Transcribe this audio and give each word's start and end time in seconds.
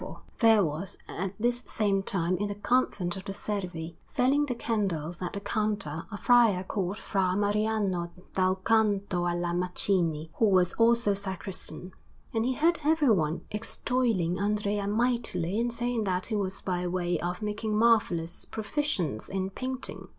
Salvi_) 0.01 0.07
Anderson] 0.07 0.23
There 0.39 0.63
was 0.65 0.97
at 1.07 1.37
this 1.39 1.63
same 1.67 2.01
time 2.01 2.35
in 2.37 2.47
the 2.47 2.55
Convent 2.55 3.15
of 3.17 3.25
the 3.25 3.33
Servi, 3.33 3.99
selling 4.07 4.47
the 4.47 4.55
candles 4.55 5.21
at 5.21 5.33
the 5.33 5.39
counter, 5.39 6.07
a 6.11 6.17
friar 6.17 6.63
called 6.63 6.97
Fra 6.97 7.35
Mariano 7.37 8.09
dal 8.33 8.55
Canto 8.55 9.27
alla 9.27 9.53
Macine, 9.53 10.31
who 10.39 10.49
was 10.49 10.73
also 10.73 11.13
sacristan; 11.13 11.91
and 12.33 12.47
he 12.47 12.53
heard 12.53 12.79
everyone 12.83 13.41
extolling 13.51 14.39
Andrea 14.39 14.87
mightily 14.87 15.59
and 15.59 15.71
saying 15.71 16.05
that 16.05 16.25
he 16.25 16.35
was 16.35 16.61
by 16.61 16.87
way 16.87 17.19
of 17.19 17.43
making 17.43 17.77
marvellous 17.77 18.45
proficience 18.45 19.29
in 19.29 19.51
painting. 19.51 20.07